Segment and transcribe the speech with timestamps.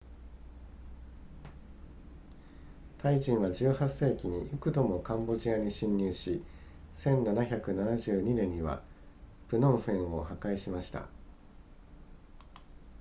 [2.97, 6.41] タイ人は18世紀に幾度もカンボジアに侵入し
[6.95, 8.81] 1772年には
[9.47, 11.07] プノンフェンを破壊しました